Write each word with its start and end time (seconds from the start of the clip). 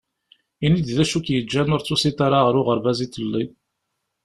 Ini-d 0.65 0.87
d 0.97 0.97
acu 1.03 1.19
k-yeǧǧan 1.25 1.73
ur 1.75 1.81
d-tusiḍ 1.81 2.19
ara 2.25 2.39
ɣer 2.45 2.55
uɣerbaz 2.59 2.99
iḍelli. 3.05 3.43